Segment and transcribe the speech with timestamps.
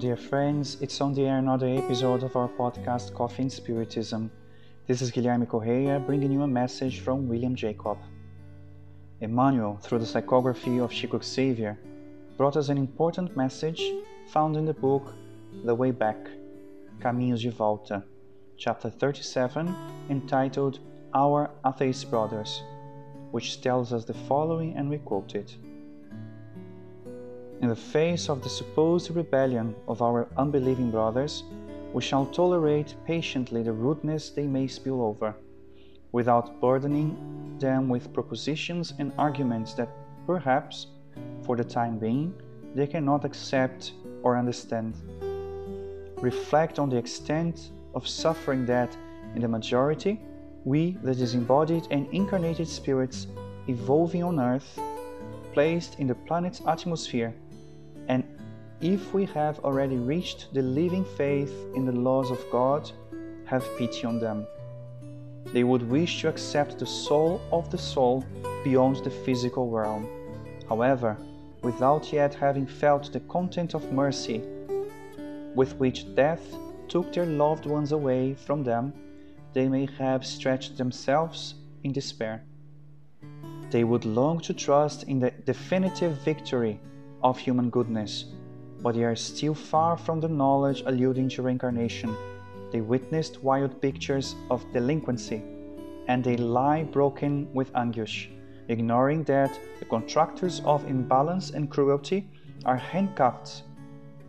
[0.00, 0.78] dear friends.
[0.80, 4.30] It's on the air another episode of our podcast, Coffee and Spiritism.
[4.86, 7.98] This is Guilherme Correia bringing you a message from William Jacob.
[9.20, 11.78] Emmanuel, through the psychography of Chico Xavier,
[12.38, 13.82] brought us an important message
[14.28, 15.12] found in the book
[15.66, 16.30] The Way Back,
[17.00, 18.02] Caminhos de Volta,
[18.56, 19.74] chapter 37,
[20.08, 20.78] entitled
[21.12, 22.62] Our Atheist Brothers,
[23.32, 25.54] which tells us the following, and we quote it.
[27.62, 31.44] In the face of the supposed rebellion of our unbelieving brothers,
[31.92, 35.34] we shall tolerate patiently the rudeness they may spill over,
[36.10, 39.90] without burdening them with propositions and arguments that
[40.26, 40.86] perhaps,
[41.42, 42.32] for the time being,
[42.74, 44.94] they cannot accept or understand.
[46.22, 48.96] Reflect on the extent of suffering that,
[49.34, 50.18] in the majority,
[50.64, 53.26] we, the disembodied and incarnated spirits
[53.68, 54.80] evolving on earth,
[55.52, 57.34] placed in the planet's atmosphere,
[58.08, 58.24] and
[58.80, 62.90] if we have already reached the living faith in the laws of God,
[63.44, 64.46] have pity on them.
[65.52, 68.24] They would wish to accept the soul of the soul
[68.64, 70.08] beyond the physical realm.
[70.68, 71.16] However,
[71.62, 74.42] without yet having felt the content of mercy
[75.54, 76.42] with which death
[76.88, 78.92] took their loved ones away from them,
[79.52, 82.44] they may have stretched themselves in despair.
[83.70, 86.80] They would long to trust in the definitive victory
[87.22, 88.26] of human goodness,
[88.82, 92.16] but they are still far from the knowledge alluding to reincarnation.
[92.72, 95.42] They witnessed wild pictures of delinquency,
[96.06, 98.30] and they lie broken with anguish,
[98.68, 102.30] ignoring that the contractors of imbalance and cruelty
[102.64, 103.62] are handcuffed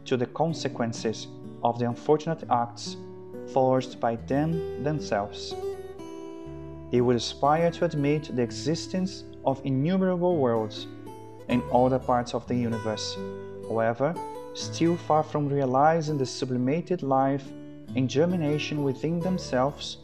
[0.05, 1.27] to the consequences
[1.63, 2.97] of the unfortunate acts
[3.53, 5.53] forced by them themselves.
[6.91, 10.87] They would aspire to admit the existence of innumerable worlds
[11.47, 13.17] in other parts of the universe.
[13.67, 14.15] However,
[14.53, 17.45] still far from realizing the sublimated life
[17.95, 19.97] and germination within themselves,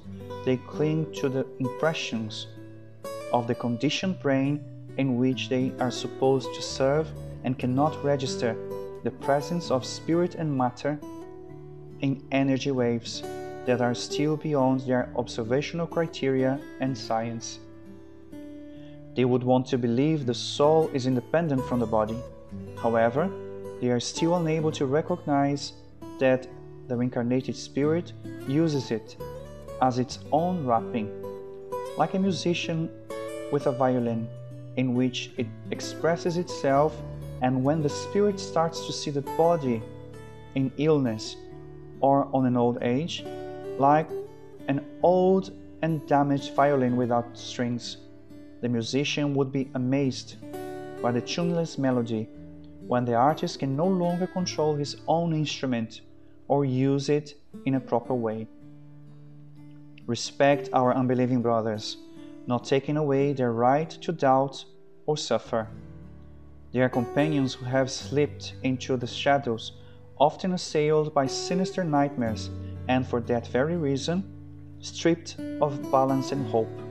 [0.46, 2.48] they cling to the impressions
[3.34, 4.64] of the conditioned brain
[4.98, 7.08] in which they are supposed to serve
[7.44, 8.56] and cannot register
[9.04, 11.00] the presence of spirit and matter
[12.02, 13.24] in energy waves
[13.66, 17.60] that are still beyond their observational criteria and science.
[19.18, 22.18] They would want to believe the soul is independent from the body.
[22.78, 23.28] However,
[23.82, 25.74] they are still unable to recognize
[26.20, 26.46] that
[26.88, 28.14] the reincarnated spirit
[28.48, 29.18] uses it
[29.82, 31.10] as its own wrapping,
[31.98, 32.92] like a musician
[33.52, 34.28] with a violin,
[34.76, 36.96] in which it expresses itself,
[37.42, 39.82] and when the spirit starts to see the body
[40.54, 41.38] in illness
[42.02, 43.26] or on an old age,
[43.80, 44.10] like
[44.68, 47.98] an old and damaged violin without strings,
[48.62, 50.36] the musician would be amazed
[51.02, 52.28] by the tuneless melody
[52.88, 56.02] when the artist can no longer control his own instrument
[56.48, 57.34] or use it
[57.66, 58.48] in a proper way.
[60.06, 61.98] Respect our unbelieving brothers,
[62.48, 64.64] not taking away their right to doubt
[65.06, 65.68] or suffer.
[66.72, 69.74] They are companions who have slipped into the shadows,
[70.18, 72.50] often assailed by sinister nightmares,
[72.88, 74.24] and for that very reason,
[74.80, 76.87] stripped of balance and hope.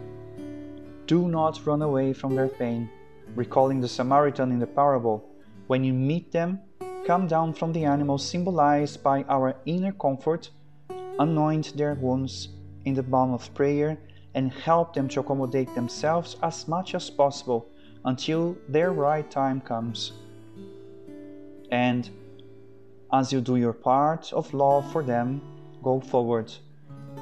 [1.07, 2.91] Do not run away from their pain,
[3.37, 5.25] recalling the Samaritan in the parable
[5.69, 6.61] when you meet them,
[7.07, 10.51] come down from the animal symbolized by our inner comfort,
[11.19, 12.49] anoint their wounds
[12.85, 13.99] in the balm of prayer,
[14.35, 17.69] and help them to accommodate themselves as much as possible
[18.05, 20.13] until their right time comes.
[21.71, 22.09] And
[23.13, 25.41] as you do your part of love for them,
[25.83, 26.53] go forward,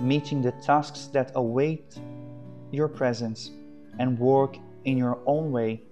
[0.00, 1.98] meeting the tasks that await
[2.70, 3.50] your presence,
[3.98, 5.82] and work in your own way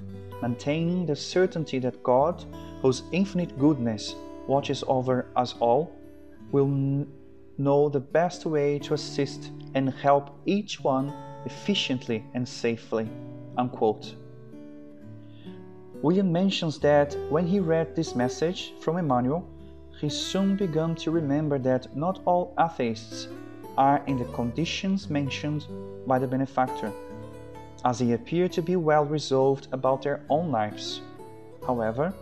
[0.43, 2.45] maintaining the certainty that God,
[2.83, 4.17] whose infinite goodness
[4.49, 5.93] watches over us all,
[6.51, 7.07] will
[7.59, 11.13] know the best way to assist and help each one
[11.47, 13.09] efficiently and safely.
[13.57, 14.17] Unquote.
[16.03, 19.49] William mentions that when he read this message from Emmanuel,
[20.01, 23.29] he soon began to remember that not all atheists
[23.79, 25.67] are in the conditions mentioned
[26.07, 26.93] by the benefactor
[27.85, 31.01] as they appear to be well resolved about their own lives.
[31.67, 32.15] However,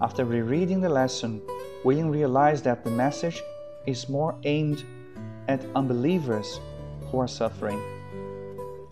[0.00, 1.40] after rereading the lesson,
[1.84, 3.42] William realized that the message
[3.86, 4.84] is more aimed
[5.48, 6.60] at unbelievers
[7.10, 7.80] who are suffering.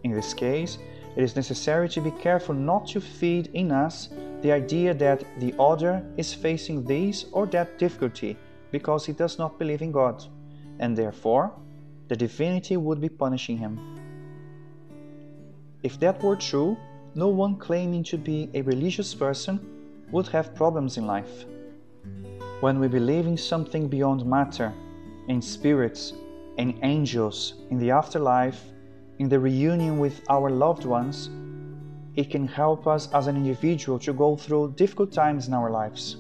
[0.05, 0.79] In this case,
[1.17, 4.09] it is necessary to be careful not to feed in us
[4.43, 8.37] the idea that the other is facing this or that difficulty
[8.71, 10.25] because he does not believe in God,
[10.79, 11.53] and therefore
[12.09, 13.81] the divinity would be punishing him.
[15.83, 16.77] If that were true,
[17.15, 19.61] no one claiming to be a religious person
[20.11, 21.45] would have problems in life.
[22.61, 24.73] When we believe in something beyond matter,
[25.29, 26.13] in spirits,
[26.57, 28.63] in angels, in the afterlife,
[29.19, 31.31] in the reunion with our loved ones,
[32.17, 36.17] it can help us as an individual to go through difficult times in our lives.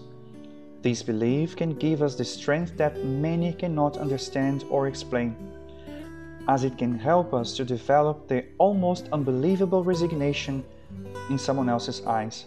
[0.82, 5.34] This belief can give us the strength that many cannot understand or explain,
[6.48, 10.64] as it can help us to develop the almost unbelievable resignation
[11.28, 12.46] in someone else's eyes.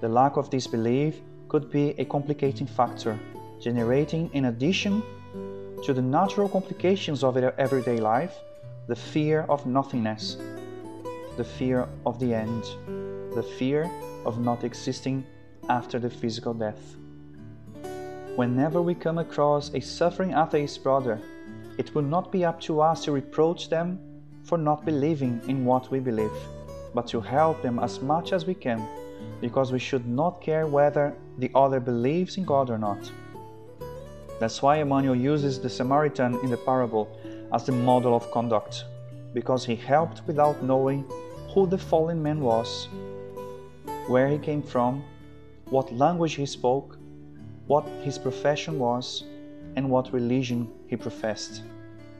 [0.00, 3.18] The lack of this belief could be a complicating factor,
[3.60, 5.02] generating, in addition
[5.84, 8.34] to the natural complications of everyday life,
[8.86, 10.36] the fear of nothingness,
[11.36, 12.64] the fear of the end,
[13.34, 13.90] the fear
[14.26, 15.24] of not existing
[15.68, 16.96] after the physical death.
[18.36, 21.20] Whenever we come across a suffering atheist brother,
[21.78, 23.98] it will not be up to us to reproach them
[24.44, 26.32] for not believing in what we believe,
[26.94, 28.86] but to help them as much as we can,
[29.40, 33.10] because we should not care whether the other believes in God or not.
[34.38, 37.08] That's why Emmanuel uses the Samaritan in the parable
[37.52, 38.84] as the model of conduct,
[39.34, 41.04] because he helped without knowing
[41.52, 42.88] who the fallen man was,
[44.06, 45.04] where he came from,
[45.66, 46.98] what language he spoke,
[47.66, 49.24] what his profession was,
[49.76, 51.62] and what religion he professed.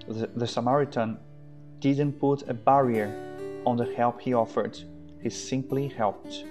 [0.08, 1.18] The, the Samaritan
[1.80, 3.08] didn't put a barrier
[3.66, 4.78] on the help he offered,
[5.22, 6.44] he simply helped.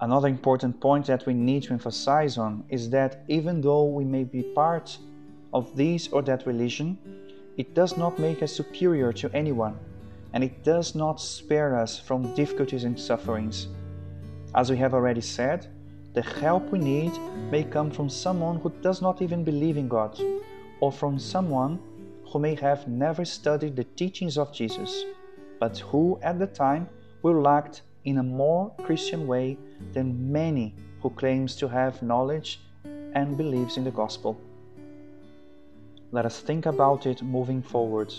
[0.00, 4.24] Another important point that we need to emphasize on is that even though we may
[4.24, 4.98] be part
[5.54, 6.98] of this or that religion,
[7.56, 9.78] it does not make us superior to anyone,
[10.34, 13.68] and it does not spare us from difficulties and sufferings.
[14.54, 15.66] As we have already said,
[16.16, 17.12] the help we need
[17.50, 20.18] may come from someone who does not even believe in God,
[20.80, 21.78] or from someone
[22.24, 25.04] who may have never studied the teachings of Jesus,
[25.60, 26.88] but who at the time
[27.20, 29.58] will act in a more Christian way
[29.92, 32.60] than many who claims to have knowledge
[33.12, 34.40] and believes in the gospel.
[36.12, 38.14] Let us think about it moving forward,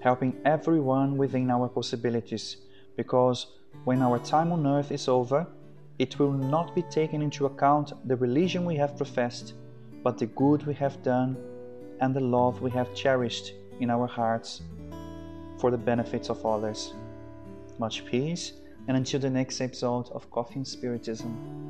[0.00, 2.56] helping everyone within our possibilities,
[2.96, 3.48] because
[3.84, 5.46] when our time on earth is over,
[6.02, 9.54] it will not be taken into account the religion we have professed,
[10.02, 11.36] but the good we have done
[12.00, 14.62] and the love we have cherished in our hearts
[15.60, 16.92] for the benefits of others.
[17.78, 18.54] Much peace
[18.88, 21.61] and until the next episode of Coffee and Spiritism.